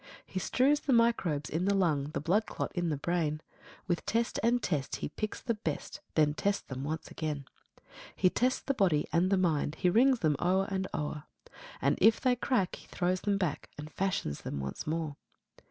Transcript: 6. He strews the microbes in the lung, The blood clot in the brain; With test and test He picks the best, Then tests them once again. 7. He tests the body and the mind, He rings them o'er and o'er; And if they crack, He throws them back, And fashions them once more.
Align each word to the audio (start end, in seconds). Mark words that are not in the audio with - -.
6. 0.25 0.25
He 0.25 0.39
strews 0.39 0.79
the 0.79 0.93
microbes 0.93 1.47
in 1.47 1.65
the 1.65 1.75
lung, 1.75 2.05
The 2.15 2.19
blood 2.19 2.47
clot 2.47 2.71
in 2.73 2.89
the 2.89 2.97
brain; 2.97 3.39
With 3.85 4.03
test 4.07 4.39
and 4.41 4.59
test 4.59 4.95
He 4.95 5.09
picks 5.09 5.39
the 5.39 5.53
best, 5.53 5.99
Then 6.15 6.33
tests 6.33 6.63
them 6.63 6.83
once 6.83 7.11
again. 7.11 7.45
7. 7.77 7.89
He 8.15 8.29
tests 8.31 8.61
the 8.61 8.73
body 8.73 9.05
and 9.13 9.29
the 9.29 9.37
mind, 9.37 9.75
He 9.75 9.91
rings 9.91 10.21
them 10.21 10.37
o'er 10.41 10.65
and 10.71 10.87
o'er; 10.91 11.25
And 11.83 11.99
if 12.01 12.19
they 12.19 12.35
crack, 12.35 12.77
He 12.77 12.87
throws 12.87 13.21
them 13.21 13.37
back, 13.37 13.69
And 13.77 13.91
fashions 13.93 14.41
them 14.41 14.59
once 14.59 14.87
more. 14.87 15.17